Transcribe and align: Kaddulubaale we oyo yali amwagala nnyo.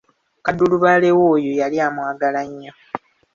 Kaddulubaale 0.45 1.07
we 1.17 1.23
oyo 1.35 1.51
yali 1.61 1.77
amwagala 1.87 2.41
nnyo. 2.49 2.73